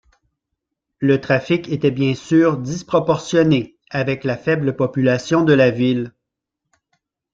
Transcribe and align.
Le 0.97 1.21
trafic 1.21 1.69
était 1.69 1.91
bien 1.91 2.15
sûr 2.15 2.57
disproportionné 2.57 3.77
avec 3.91 4.23
la 4.23 4.35
faible 4.35 4.75
population 4.75 5.43
de 5.43 5.53
la 5.53 5.69
ville. 5.69 6.11